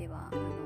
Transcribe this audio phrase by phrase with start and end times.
[0.00, 0.59] では。